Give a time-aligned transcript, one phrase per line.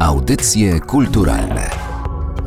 [0.00, 1.70] Audycje kulturalne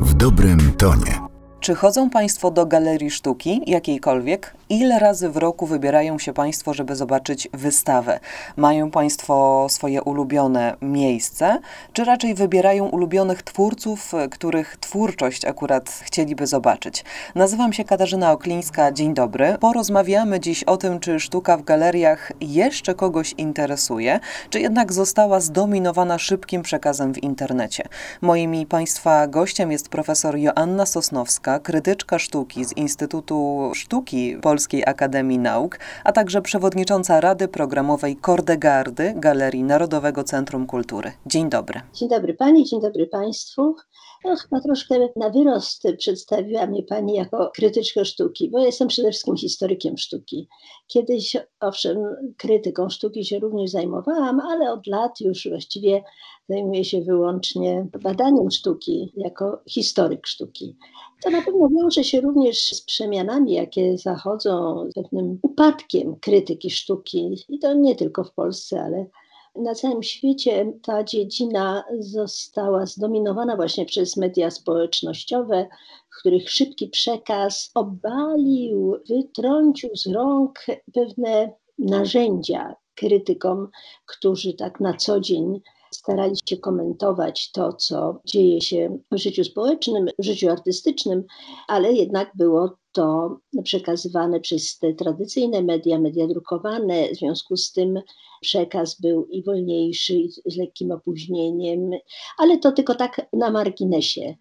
[0.00, 1.20] w dobrym tonie.
[1.60, 4.54] Czy chodzą Państwo do galerii sztuki, jakiejkolwiek?
[4.68, 8.20] Ile razy w roku wybierają się Państwo, żeby zobaczyć wystawę?
[8.56, 11.58] Mają Państwo swoje ulubione miejsce,
[11.92, 17.04] czy raczej wybierają ulubionych twórców, których twórczość akurat chcieliby zobaczyć?
[17.34, 19.56] Nazywam się Katarzyna Oklińska, dzień dobry.
[19.60, 24.20] Porozmawiamy dziś o tym, czy sztuka w galeriach jeszcze kogoś interesuje,
[24.50, 27.84] czy jednak została zdominowana szybkim przekazem w internecie.
[28.20, 35.38] Moim i Państwa gościem jest profesor Joanna Sosnowska, krytyczka sztuki z Instytutu Sztuki Polskiej Akademii
[35.38, 41.12] Nauk, a także przewodnicząca Rady Programowej Kordegardy Galerii Narodowego Centrum Kultury.
[41.26, 41.80] Dzień dobry.
[41.94, 43.76] Dzień dobry Pani, dzień dobry Państwu.
[44.24, 49.36] No, chyba troszkę na wyrost przedstawiła mnie Pani jako krytyczkę sztuki, bo jestem przede wszystkim
[49.36, 50.48] historykiem sztuki.
[50.86, 51.98] Kiedyś, owszem,
[52.36, 56.02] krytyką sztuki się również zajmowałam, ale od lat już właściwie
[56.48, 60.76] zajmuję się wyłącznie badaniem sztuki jako historyk sztuki.
[61.24, 67.44] To na pewno wiąże się również z przemianami, jakie zachodzą, z pewnym upadkiem krytyki sztuki.
[67.48, 69.06] I to nie tylko w Polsce, ale
[69.56, 75.68] na całym świecie ta dziedzina została zdominowana właśnie przez media społecznościowe,
[76.10, 80.58] w których szybki przekaz obalił, wytrącił z rąk
[80.94, 83.68] pewne narzędzia krytykom,
[84.06, 85.60] którzy tak na co dzień
[85.94, 91.24] starali się komentować to, co dzieje się w życiu społecznym, w życiu artystycznym,
[91.68, 97.08] ale jednak było to przekazywane przez te tradycyjne media, media drukowane.
[97.08, 98.00] W związku z tym
[98.40, 100.14] przekaz był i wolniejszy,
[100.46, 101.90] z lekkim opóźnieniem,
[102.38, 104.36] ale to tylko tak na marginesie.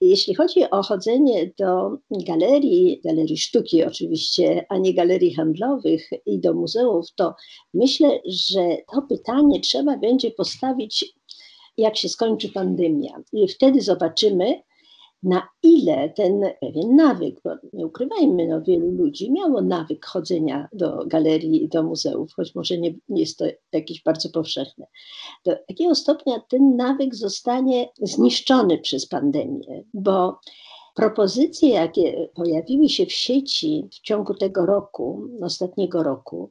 [0.00, 6.54] Jeśli chodzi o chodzenie do galerii, galerii sztuki oczywiście, a nie galerii handlowych i do
[6.54, 7.34] muzeów, to
[7.74, 11.14] myślę, że to pytanie trzeba będzie postawić,
[11.76, 13.22] jak się skończy pandemia.
[13.32, 14.62] I wtedy zobaczymy,
[15.22, 21.06] na ile ten pewien nawyk, bo nie ukrywajmy, no, wielu ludzi miało nawyk chodzenia do
[21.06, 24.86] galerii i do muzeów, choć może nie, nie jest to jakieś bardzo powszechne.
[25.44, 30.38] Do jakiego stopnia ten nawyk zostanie zniszczony przez pandemię, bo
[30.94, 36.50] propozycje, jakie pojawiły się w sieci w ciągu tego roku, ostatniego roku,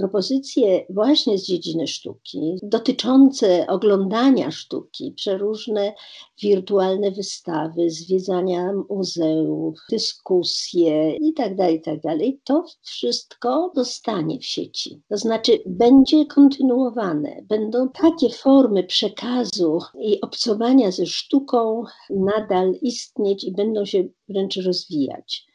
[0.00, 5.94] propozycje właśnie z dziedziny sztuki, dotyczące oglądania sztuki, przeróżne
[6.42, 15.02] wirtualne wystawy, zwiedzania muzeów, dyskusje itd., tak itd., tak to wszystko zostanie w sieci.
[15.08, 17.42] To znaczy będzie kontynuowane.
[17.48, 25.46] Będą takie formy przekazu i obcowania ze sztuką nadal istnieć i będą się wręcz rozwijać.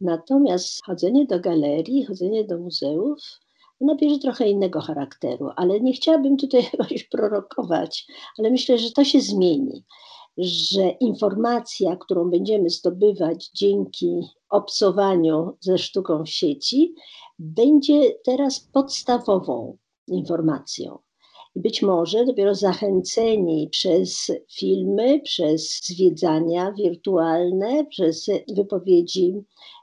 [0.00, 3.18] Natomiast chodzenie do galerii, chodzenie do muzeów
[3.86, 8.06] nabierze trochę innego charakteru, ale nie chciałabym tutaj jakoś prorokować,
[8.38, 9.84] ale myślę, że to się zmieni,
[10.38, 14.20] że informacja, którą będziemy zdobywać dzięki
[14.50, 16.94] obcowaniu ze sztuką w sieci,
[17.38, 19.76] będzie teraz podstawową
[20.08, 20.98] informacją.
[21.54, 28.26] I być może dopiero zachęceni przez filmy, przez zwiedzania wirtualne, przez
[28.56, 29.34] wypowiedzi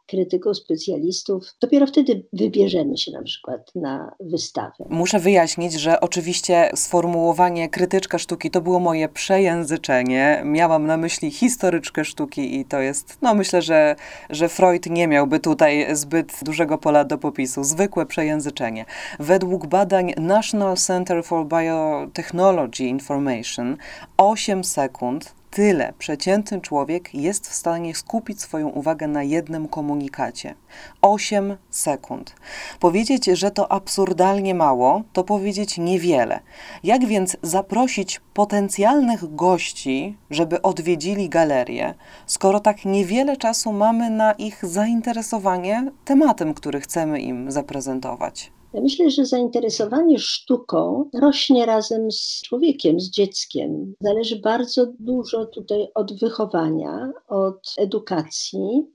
[0.09, 4.85] krytyków, specjalistów, dopiero wtedy wybierzemy się na przykład na wystawę.
[4.89, 10.41] Muszę wyjaśnić, że oczywiście sformułowanie krytyczka sztuki to było moje przejęzyczenie.
[10.45, 13.95] Miałam na myśli historyczkę sztuki i to jest, no myślę, że,
[14.29, 17.63] że Freud nie miałby tutaj zbyt dużego pola do popisu.
[17.63, 18.85] Zwykłe przejęzyczenie.
[19.19, 23.77] Według badań National Center for Biotechnology Information
[24.17, 30.55] 8 sekund tyle przeciętny człowiek jest w stanie skupić swoją uwagę na jednym komunikacie.
[31.01, 32.35] 8 sekund.
[32.79, 36.39] Powiedzieć, że to absurdalnie mało, to powiedzieć niewiele.
[36.83, 41.93] Jak więc zaprosić potencjalnych gości, żeby odwiedzili galerię,
[42.25, 48.51] skoro tak niewiele czasu mamy na ich zainteresowanie tematem, który chcemy im zaprezentować?
[48.73, 53.93] Ja myślę, że zainteresowanie sztuką rośnie razem z człowiekiem, z dzieckiem.
[54.01, 58.87] Zależy bardzo dużo tutaj od wychowania, od edukacji,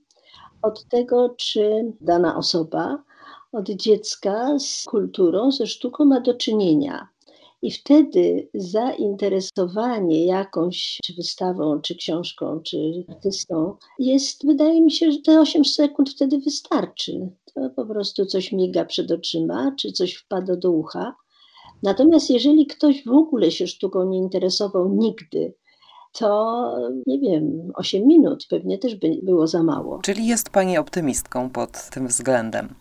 [0.61, 3.03] od tego, czy dana osoba
[3.51, 7.07] od dziecka z kulturą, ze sztuką ma do czynienia.
[7.65, 15.19] I wtedy zainteresowanie jakąś czy wystawą, czy książką, czy artystą jest, wydaje mi się, że
[15.19, 17.29] te 8 sekund wtedy wystarczy.
[17.53, 21.15] To po prostu coś miga przed oczyma, czy coś wpada do ucha.
[21.83, 25.53] Natomiast jeżeli ktoś w ogóle się sztuką nie interesował nigdy,
[26.11, 26.75] to
[27.07, 29.99] nie wiem, 8 minut pewnie też by było za mało.
[30.03, 32.75] Czyli jest Pani optymistką pod tym względem.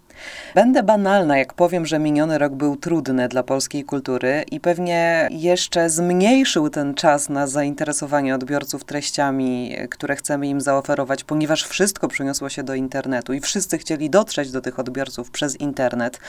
[0.55, 5.91] Będę banalna, jak powiem, że miniony rok był trudny dla polskiej kultury i pewnie jeszcze
[5.91, 12.63] zmniejszył ten czas na zainteresowanie odbiorców treściami, które chcemy im zaoferować, ponieważ wszystko przyniosło się
[12.63, 16.21] do internetu i wszyscy chcieli dotrzeć do tych odbiorców przez internet.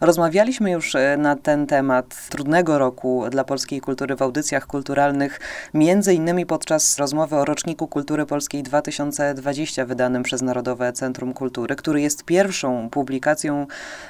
[0.00, 5.40] Rozmawialiśmy już e, na ten temat trudnego roku dla polskiej kultury w audycjach kulturalnych,
[5.74, 12.00] między innymi podczas rozmowy o roczniku kultury polskiej 2020 wydanym przez Narodowe Centrum Kultury, który
[12.00, 13.27] jest pierwszą publikacją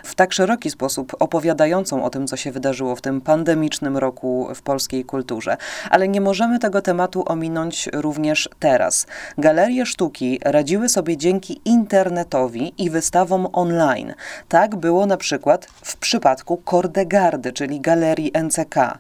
[0.05, 4.63] w tak szeroki sposób opowiadającą o tym, co się wydarzyło w tym pandemicznym roku w
[4.63, 5.57] polskiej kulturze.
[5.91, 9.07] Ale nie możemy tego tematu ominąć również teraz.
[9.39, 14.15] Galerie sztuki radziły sobie dzięki internetowi i wystawom online.
[14.49, 18.99] Tak było na przykład w przypadku Kordegardy, czyli galerii NCK.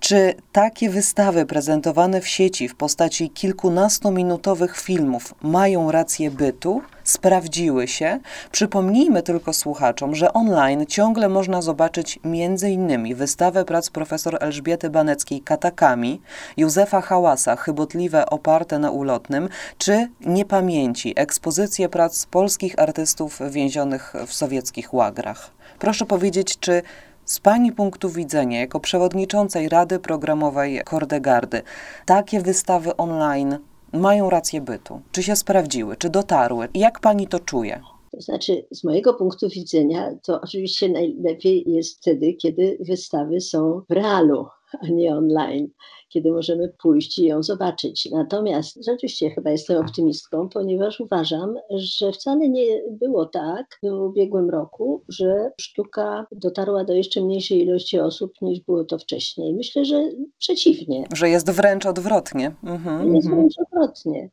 [0.00, 6.82] Czy takie wystawy prezentowane w sieci w postaci kilkunastominutowych filmów mają rację bytu?
[7.04, 8.20] Sprawdziły się.
[8.52, 13.14] Przypomnijmy tylko słuchaczom, że online ciągle można zobaczyć m.in.
[13.14, 16.20] wystawę prac profesor Elżbiety Baneckiej Katakami,
[16.56, 19.48] Józefa Hałasa Chybotliwe oparte na ulotnym,
[19.78, 25.50] czy Niepamięci, ekspozycje prac polskich artystów więzionych w sowieckich łagrach.
[25.78, 26.82] Proszę powiedzieć, czy
[27.26, 31.62] z Pani punktu widzenia, jako przewodniczącej Rady Programowej Kordegardy,
[32.06, 33.58] takie wystawy online
[33.92, 35.00] mają rację bytu?
[35.12, 35.96] Czy się sprawdziły?
[35.96, 36.68] Czy dotarły?
[36.74, 37.80] Jak Pani to czuje?
[38.10, 43.92] To znaczy, z mojego punktu widzenia, to oczywiście najlepiej jest wtedy, kiedy wystawy są w
[43.92, 44.46] realu,
[44.80, 45.68] a nie online,
[46.08, 48.08] kiedy możemy pójść i ją zobaczyć.
[48.12, 55.04] Natomiast rzeczywiście chyba jestem optymistką, ponieważ uważam, że wcale nie było tak w ubiegłym roku,
[55.08, 59.54] że sztuka dotarła do jeszcze mniejszej ilości osób niż było to wcześniej.
[59.54, 61.04] Myślę, że przeciwnie.
[61.14, 62.54] Że jest wręcz odwrotnie.
[62.64, 63.14] Mhm.
[63.14, 64.30] Jest wręcz odwrotnie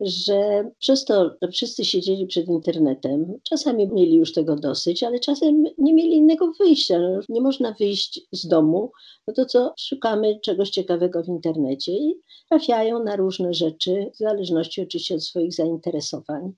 [0.00, 5.64] że przez to, że wszyscy siedzieli przed internetem, czasami mieli już tego dosyć, ale czasem
[5.78, 6.98] nie mieli innego wyjścia.
[6.98, 8.92] No, nie można wyjść z domu,
[9.28, 14.82] no to co, szukamy czegoś ciekawego w internecie i trafiają na różne rzeczy, w zależności
[14.82, 16.52] oczywiście od swoich zainteresowań.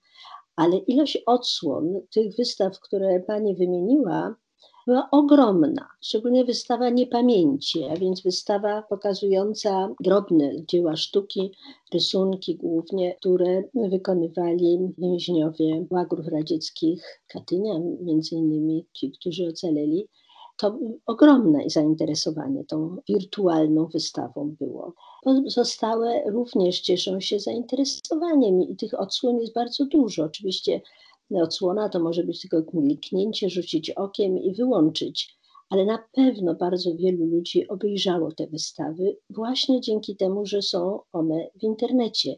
[0.57, 4.35] Ale ilość odsłon tych wystaw, które Pani wymieniła,
[4.89, 11.53] była ogromna, szczególnie wystawa Niepamięci, a więc wystawa pokazująca drobne dzieła sztuki,
[11.93, 20.09] rysunki głównie, które wykonywali więźniowie łagrów radzieckich Katynia, między innymi ci, którzy ocaleli.
[20.57, 24.95] To ogromne zainteresowanie tą wirtualną wystawą było.
[25.23, 30.25] Pozostałe również cieszą się zainteresowaniem i tych odsłon jest bardzo dużo.
[30.25, 30.81] Oczywiście
[31.31, 35.39] odsłona to może być tylko kliknięcie, rzucić okiem i wyłączyć,
[35.71, 41.51] ale na pewno bardzo wielu ludzi obejrzało te wystawy właśnie dzięki temu, że są one
[41.61, 42.35] w internecie,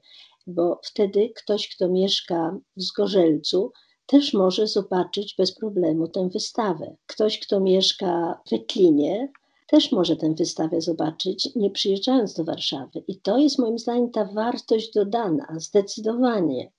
[0.46, 3.72] bo wtedy ktoś, kto mieszka w Zgorzelcu,
[4.06, 6.96] też może zobaczyć bez problemu tę wystawę.
[7.06, 9.32] Ktoś, kto mieszka w Wetlinie,
[9.66, 13.04] też może tę wystawę zobaczyć, nie przyjeżdżając do Warszawy.
[13.08, 16.72] I to jest moim zdaniem ta wartość dodana, zdecydowanie.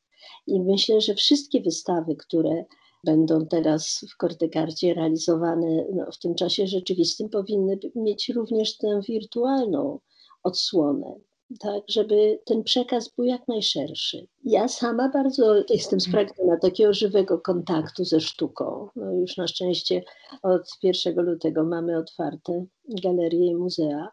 [0.47, 2.65] I myślę, że wszystkie wystawy, które
[3.03, 9.99] będą teraz w Kortegardzie realizowane no, w tym czasie rzeczywistym, powinny mieć również tę wirtualną
[10.43, 11.15] odsłonę,
[11.59, 14.27] tak, żeby ten przekaz był jak najszerszy.
[14.43, 18.87] Ja sama bardzo jestem spragniona takiego żywego kontaktu ze sztuką.
[18.95, 20.03] No już na szczęście
[20.43, 22.65] od 1 lutego mamy otwarte
[23.03, 24.07] galerie i muzea,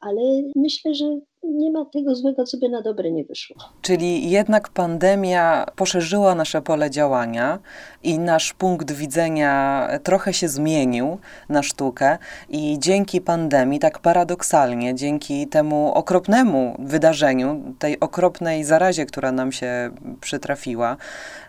[0.00, 0.20] ale
[0.56, 1.04] myślę, że
[1.42, 3.56] nie ma tego złego, co by na dobre nie wyszło.
[3.82, 7.58] Czyli jednak pandemia poszerzyła nasze pole działania
[8.02, 15.46] i nasz punkt widzenia trochę się zmienił na sztukę i dzięki pandemii, tak paradoksalnie, dzięki
[15.46, 19.90] temu okropnemu wydarzeniu, tej okropnej zarazie, która nam się
[20.20, 20.96] przytrafiła,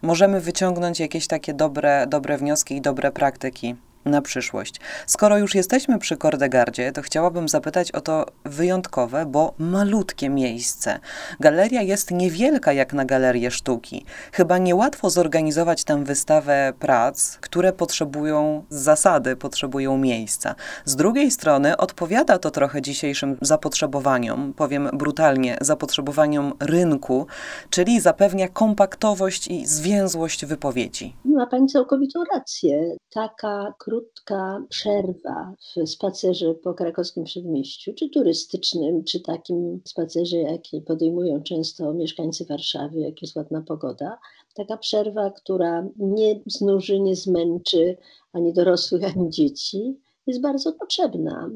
[0.02, 4.80] możemy wyciągnąć jakieś takie dobre, dobre wnioski i dobre praktyki na przyszłość.
[5.08, 11.00] Skoro już jesteśmy przy Kordegardzie, to chciałabym zapytać o to wyjątkowe, bo malutkie miejsce.
[11.40, 14.06] Galeria jest niewielka jak na galerię sztuki.
[14.32, 20.56] Chyba niełatwo zorganizować tam wystawę prac, które potrzebują zasady, potrzebują miejsca.
[20.86, 27.28] Z drugiej strony odpowiada to trochę dzisiejszym zapotrzebowaniom, powiem brutalnie, zapotrzebowaniom rynku,
[27.70, 31.16] czyli zapewnia kompaktowość i zwięzłość wypowiedzi.
[31.26, 32.96] Ma Pani całkowitą rację.
[33.14, 41.44] Taka krótka przerwa w spacerze po krakowskim przedmieściu, czy turystycznym, czy takim spacerze, jaki podejmują
[41.44, 44.18] często mieszkańcy Warszawy, jak jest ładna pogoda.
[44.56, 47.98] Taka przerwa, która nie znuży, nie zmęczy
[48.34, 51.50] ani dorosłych, ani dzieci, jest bardzo potrzebna.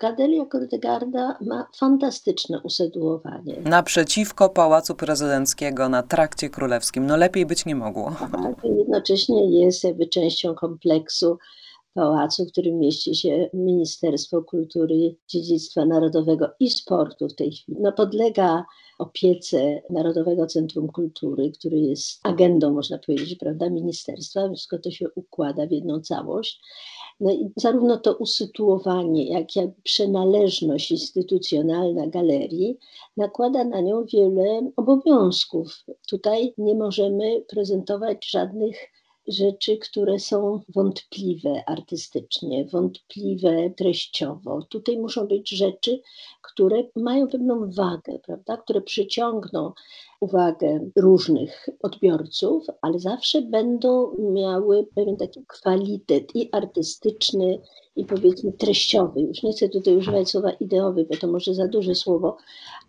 [0.00, 3.56] Galeria Kordegarda ma fantastyczne usytuowanie.
[3.64, 7.06] Naprzeciwko Pałacu Prezydenckiego na Trakcie Królewskim.
[7.06, 8.12] No lepiej być nie mogło.
[8.32, 11.38] Tak, jednocześnie jest jakby częścią kompleksu
[11.94, 17.78] pałacu, w którym mieści się Ministerstwo Kultury, Dziedzictwa Narodowego i Sportu w tej chwili.
[17.80, 18.64] No, podlega
[18.98, 25.66] opiece Narodowego Centrum Kultury, który jest agendą, można powiedzieć, prawda, ministerstwa, wszystko to się układa
[25.66, 26.60] w jedną całość.
[27.20, 32.78] No i zarówno to usytuowanie, jak i przynależność instytucjonalna galerii
[33.16, 35.84] nakłada na nią wiele obowiązków.
[36.08, 38.76] Tutaj nie możemy prezentować żadnych
[39.28, 44.62] rzeczy, które są wątpliwe artystycznie, wątpliwe treściowo.
[44.62, 46.00] Tutaj muszą być rzeczy,
[46.42, 48.56] które mają pewną wagę, prawda?
[48.56, 49.72] które przyciągną
[50.20, 57.58] uwagę różnych odbiorców, ale zawsze będą miały pewien taki kwalitet i artystyczny,
[57.96, 59.20] i powiedzmy treściowy.
[59.20, 62.36] Już nie chcę tutaj używać słowa ideowy, bo to może za duże słowo,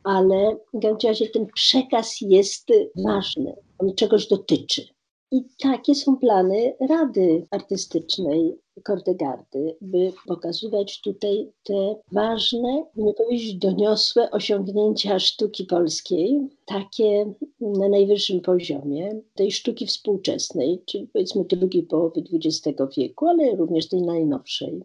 [0.04, 4.88] ale w każdym razie ten przekaz jest ważny, on czegoś dotyczy.
[5.34, 14.32] I takie są plany Rady Artystycznej Kordegardy, by pokazywać tutaj te ważne, nie powiedzieć doniosłe
[14.32, 22.82] osiągnięcia sztuki polskiej, takie na najwyższym poziomie, tej sztuki współczesnej, czyli powiedzmy drugiej połowy XX
[22.98, 24.84] wieku, ale również tej najnowszej.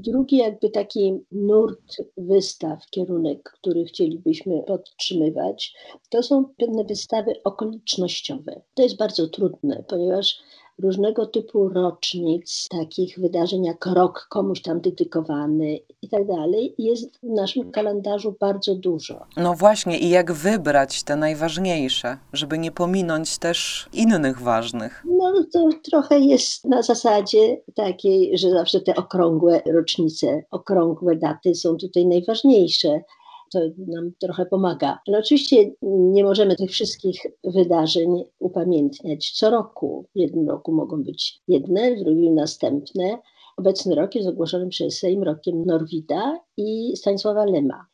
[0.00, 5.74] Drugi jakby taki nurt wystaw, kierunek, który chcielibyśmy podtrzymywać,
[6.10, 8.60] to są pewne wystawy okolicznościowe.
[8.74, 10.38] To jest bardzo trudne, ponieważ
[10.82, 17.28] różnego typu rocznic, takich wydarzeń jak rok komuś tam dedykowany i tak dalej, jest w
[17.28, 19.26] naszym kalendarzu bardzo dużo.
[19.36, 25.04] No właśnie, i jak wybrać te najważniejsze, żeby nie pominąć też innych ważnych?
[25.06, 31.76] No to trochę jest na zasadzie takiej, że zawsze te okrągłe rocznice, okrągłe daty są
[31.76, 33.00] tutaj najważniejsze
[33.52, 34.98] to nam trochę pomaga.
[35.06, 40.06] Ale oczywiście nie możemy tych wszystkich wydarzeń upamiętniać co roku.
[40.14, 43.18] W jednym roku mogą być jedne, w drugim następne.
[43.56, 47.86] Obecny rok jest ogłoszony przez Sejm rokiem Norwida i Stanisława Lema.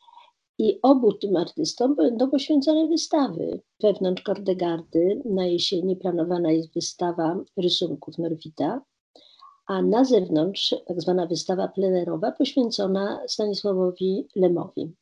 [0.57, 3.61] I obu tym artystom będą poświęcone wystawy.
[3.81, 8.81] Wewnątrz Kordegardy na jesieni planowana jest wystawa rysunków Norwida,
[9.67, 14.93] a na zewnątrz tak zwana wystawa plenerowa poświęcona Stanisławowi Lemowi.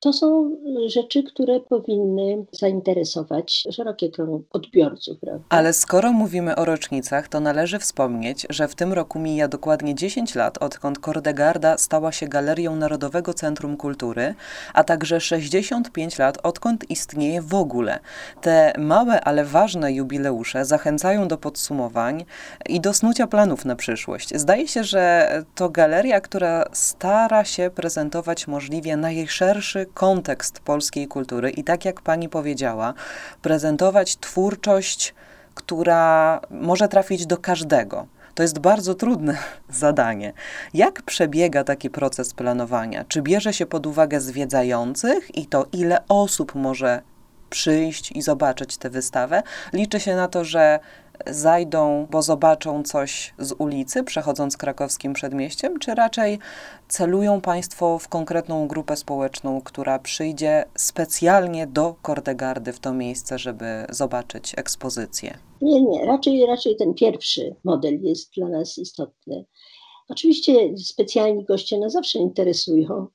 [0.00, 5.18] To są rzeczy, które powinny zainteresować szerokie grono odbiorców.
[5.20, 5.44] Prawda?
[5.48, 10.34] Ale skoro mówimy o rocznicach, to należy wspomnieć, że w tym roku mija dokładnie 10
[10.34, 14.34] lat, odkąd Kordegarda stała się Galerią Narodowego Centrum Kultury,
[14.74, 17.98] a także 65 lat, odkąd istnieje w ogóle.
[18.40, 22.24] Te małe, ale ważne jubileusze zachęcają do podsumowań
[22.68, 24.36] i do snucia planów na przyszłość.
[24.36, 31.64] Zdaje się, że to galeria, która stara się prezentować możliwie najszerszy kontekst polskiej kultury i
[31.64, 32.94] tak jak pani powiedziała,
[33.42, 35.14] prezentować twórczość,
[35.54, 38.06] która może trafić do każdego.
[38.34, 39.36] To jest bardzo trudne
[39.68, 40.32] zadanie.
[40.74, 43.04] Jak przebiega taki proces planowania?
[43.04, 47.02] Czy bierze się pod uwagę zwiedzających i to, ile osób może
[47.50, 49.42] przyjść i zobaczyć tę wystawę?
[49.72, 50.80] Liczy się na to, że
[51.26, 56.38] zajdą, bo zobaczą coś z ulicy, przechodząc krakowskim przedmieściem, czy raczej
[56.88, 63.64] celują Państwo w konkretną grupę społeczną, która przyjdzie specjalnie do Kordegardy w to miejsce, żeby
[63.90, 65.38] zobaczyć ekspozycję?
[65.62, 69.44] Nie, nie, raczej, raczej ten pierwszy model jest dla nas istotny.
[70.08, 73.06] Oczywiście specjalni goście nas zawsze interesują,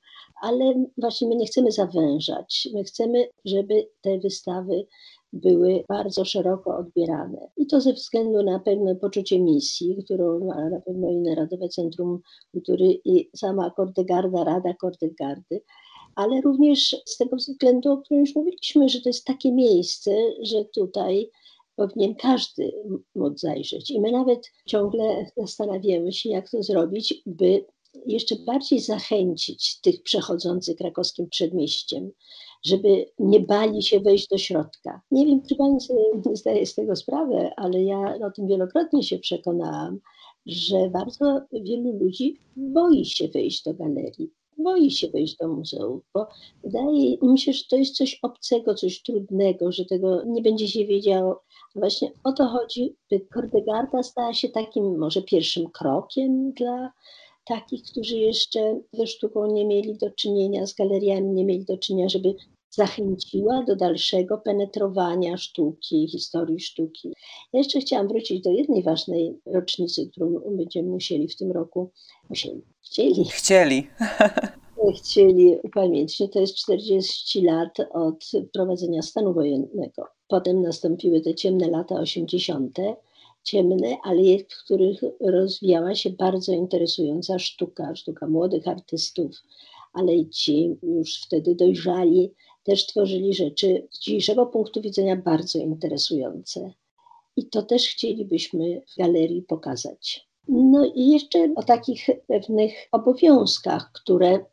[0.42, 2.68] ale właśnie my nie chcemy zawężać.
[2.74, 4.86] My chcemy, żeby te wystawy
[5.32, 7.50] były bardzo szeroko odbierane.
[7.56, 12.20] I to ze względu na pewne poczucie misji, którą ma na pewno i Narodowe Centrum
[12.52, 15.62] Kultury i sama Kordegarda, Rada Kordegardy,
[16.14, 20.10] ale również z tego względu, o którym już mówiliśmy, że to jest takie miejsce,
[20.42, 21.30] że tutaj
[21.76, 22.72] powinien każdy
[23.14, 23.90] móc zajrzeć.
[23.90, 27.64] I my nawet ciągle zastanawiamy się, jak to zrobić, by
[28.06, 32.10] jeszcze bardziej zachęcić tych przechodzących krakowskim przedmieściem,
[32.64, 35.00] żeby nie bali się wejść do środka.
[35.10, 39.18] Nie wiem, czy Pani sobie zdaje z tego sprawę, ale ja o tym wielokrotnie się
[39.18, 39.98] przekonałam,
[40.46, 46.26] że bardzo wielu ludzi boi się wejść do galerii, boi się wejść do muzeum, bo
[46.64, 50.86] wydaje mi się, że to jest coś obcego, coś trudnego, że tego nie będzie się
[50.86, 51.42] wiedziało.
[51.74, 56.92] Właśnie o to chodzi, by Kordegarda stała się takim może pierwszym krokiem dla
[57.46, 62.08] takich, którzy jeszcze ze sztuką nie mieli do czynienia, z galeriami nie mieli do czynienia,
[62.08, 62.34] żeby
[62.70, 67.08] zachęciła do dalszego penetrowania sztuki, historii sztuki.
[67.52, 71.90] Ja jeszcze chciałam wrócić do jednej ważnej rocznicy, którą będziemy musieli w tym roku,
[72.30, 73.24] musieli, chcieli.
[73.24, 73.86] Chcieli.
[74.96, 76.30] Chcieli upamiętnić.
[76.32, 80.06] To jest 40 lat od wprowadzenia stanu wojennego.
[80.28, 82.78] Potem nastąpiły te ciemne lata 80.,
[83.46, 89.42] ciemne, ale w których rozwijała się bardzo interesująca sztuka, sztuka młodych artystów,
[89.92, 92.32] ale ci już wtedy dojrzali
[92.64, 96.72] też tworzyli rzeczy z dzisiejszego punktu widzenia bardzo interesujące.
[97.36, 100.28] I to też chcielibyśmy w galerii pokazać.
[100.48, 104.44] No i jeszcze o takich pewnych obowiązkach, które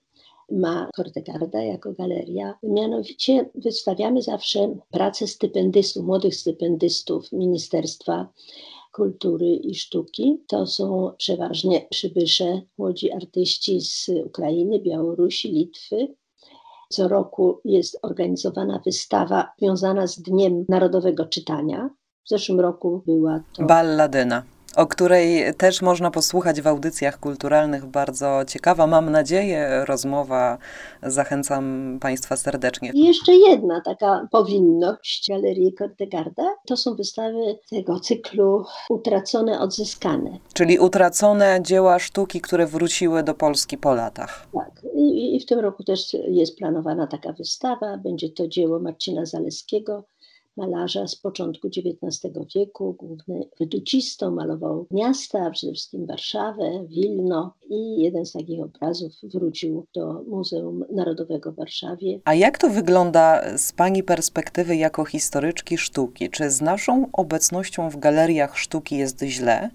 [0.52, 2.58] ma Kortegarda jako galeria.
[2.64, 8.28] Mianowicie wystawiamy zawsze pracę stypendystów, młodych stypendystów Ministerstwa
[8.94, 10.44] Kultury i Sztuki.
[10.48, 16.16] To są przeważnie przybysze, młodzi artyści z Ukrainy, Białorusi, Litwy,
[16.90, 21.90] co roku jest organizowana wystawa związana z Dniem Narodowego Czytania.
[22.26, 23.64] W zeszłym roku była to.
[23.66, 24.44] Balladyna
[24.76, 27.86] o której też można posłuchać w audycjach kulturalnych.
[27.86, 30.58] Bardzo ciekawa, mam nadzieję, rozmowa.
[31.04, 32.92] Zachęcam Państwa serdecznie.
[32.94, 40.38] I jeszcze jedna taka powinność Galerii Kortegarda to są wystawy tego cyklu Utracone, Odzyskane.
[40.54, 44.48] Czyli utracone dzieła sztuki, które wróciły do Polski po latach.
[44.54, 44.82] Tak.
[44.96, 47.98] I, i w tym roku też jest planowana taka wystawa.
[47.98, 50.06] Będzie to dzieło Marcina Zaleskiego
[50.58, 58.26] malarza z początku XIX wieku, główny wyducistą, malował miasta, przede wszystkim Warszawę, Wilno i jeden
[58.26, 62.20] z takich obrazów wrócił do Muzeum Narodowego w Warszawie.
[62.26, 66.30] A jak to wygląda z Pani perspektywy jako historyczki sztuki?
[66.30, 69.70] Czy z naszą obecnością w galeriach sztuki jest źle?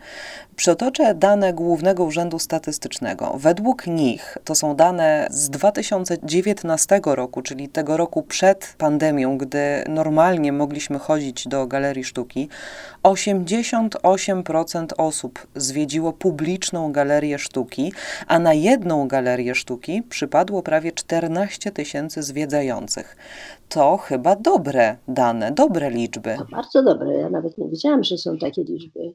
[0.56, 3.34] Przytoczę dane Głównego Urzędu Statystycznego.
[3.38, 10.52] Według nich, to są dane z 2019 roku, czyli tego roku przed pandemią, gdy normalnie
[10.52, 12.48] mogliśmy chodzić do galerii sztuki,
[13.02, 17.87] 88% osób zwiedziło publiczną galerię sztuki,
[18.26, 23.16] a na jedną galerię sztuki przypadło prawie 14 tysięcy zwiedzających.
[23.68, 26.36] To chyba dobre dane, dobre liczby.
[26.38, 27.14] To bardzo dobre.
[27.14, 29.14] Ja nawet nie wiedziałam, że są takie liczby.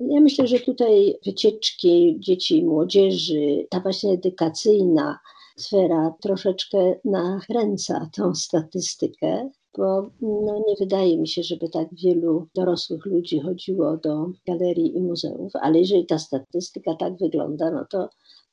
[0.00, 5.18] Ja myślę, że tutaj wycieczki dzieci i młodzieży, ta właśnie edukacyjna
[5.56, 13.06] sfera troszeczkę nakręca tą statystykę, bo no, nie wydaje mi się, żeby tak wielu dorosłych
[13.06, 18.08] ludzi chodziło do galerii i muzeów, ale jeżeli ta statystyka tak wygląda, no to,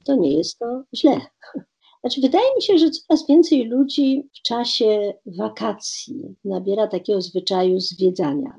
[0.06, 1.22] to nie jest to źle.
[2.02, 8.56] Znaczy, wydaje mi się, że coraz więcej ludzi w czasie wakacji nabiera takiego zwyczaju zwiedzania.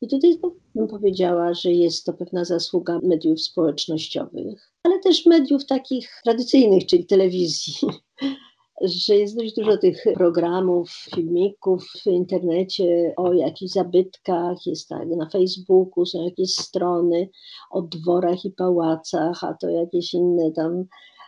[0.00, 0.38] I tutaj
[0.74, 7.06] bym powiedziała, że jest to pewna zasługa mediów społecznościowych, ale też mediów takich tradycyjnych, czyli
[7.06, 7.74] telewizji,
[8.82, 15.28] że jest dość dużo tych programów, filmików w internecie o jakichś zabytkach, jest tak, na
[15.28, 17.28] Facebooku są jakieś strony
[17.70, 20.84] o dworach i pałacach, a to jakieś inne tam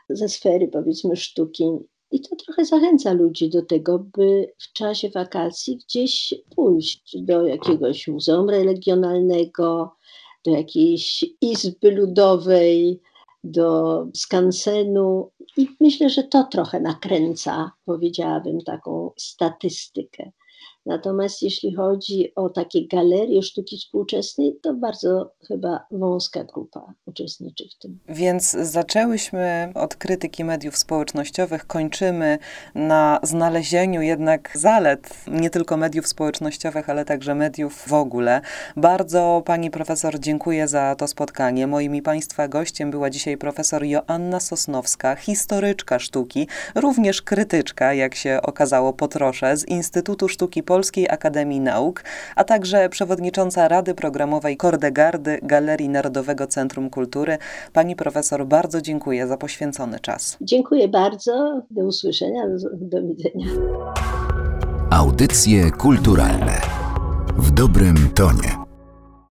[0.08, 1.64] ze sfery powiedzmy sztuki.
[2.10, 8.08] I to trochę zachęca ludzi do tego, by w czasie wakacji gdzieś pójść do jakiegoś
[8.08, 9.96] muzeum regionalnego,
[10.44, 13.00] do jakiejś izby ludowej,
[13.44, 15.30] do skansenu.
[15.56, 20.30] I myślę, że to trochę nakręca, powiedziałabym, taką statystykę.
[20.86, 27.78] Natomiast jeśli chodzi o takie galerie sztuki współczesnej, to bardzo chyba wąska grupa uczestniczy w
[27.78, 27.98] tym.
[28.08, 32.38] Więc zaczęłyśmy od krytyki mediów społecznościowych, kończymy
[32.74, 38.40] na znalezieniu jednak zalet nie tylko mediów społecznościowych, ale także mediów w ogóle.
[38.76, 41.66] Bardzo pani profesor dziękuję za to spotkanie.
[41.66, 48.38] Moim i państwa gościem była dzisiaj profesor Joanna Sosnowska, historyczka sztuki, również krytyczka, jak się
[48.42, 52.02] okazało po trosze, z Instytutu Sztuki Polskiej Polskiej Akademii Nauk,
[52.36, 57.38] a także przewodnicząca Rady Programowej Kordegardy Galerii Narodowego Centrum Kultury.
[57.72, 60.36] Pani profesor, bardzo dziękuję za poświęcony czas.
[60.40, 61.62] Dziękuję bardzo.
[61.70, 62.42] Do usłyszenia.
[62.72, 63.46] Do widzenia.
[64.90, 66.60] Audycje kulturalne
[67.36, 68.63] w dobrym tonie.